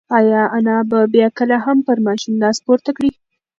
ایا 0.17 0.43
انا 0.57 0.77
به 0.89 0.99
بیا 1.13 1.27
کله 1.37 1.55
هم 1.65 1.77
پر 1.85 1.97
ماشوم 2.05 2.33
لاس 2.41 2.57
پورته 2.65 2.91
کړي؟ 2.97 3.11